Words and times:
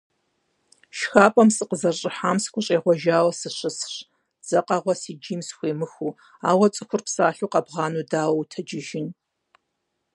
ШхапӀэм 0.97 1.49
сыкъызэрыщӀыхьам 1.55 2.37
сыхущӀегъуэжауэ 2.43 3.31
сыщысщ, 3.39 3.95
дзэкъэгъуэ 4.43 4.93
си 5.01 5.11
джийм 5.21 5.41
схуемыхыу, 5.47 6.11
ауэ 6.49 6.67
цӀыхур 6.73 7.01
псалъэу 7.05 7.51
къэбгъанэу 7.53 8.07
дауэ 8.11 8.35
утэджыжын. 8.41 9.07